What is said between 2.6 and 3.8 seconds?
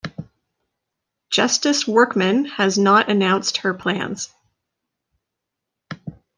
not announced her